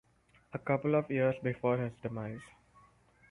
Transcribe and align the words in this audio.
A 0.51 0.57
couple 0.57 0.95
of 0.95 1.11
years 1.11 1.35
before 1.43 1.77
his 1.77 1.93
demise. 2.01 2.41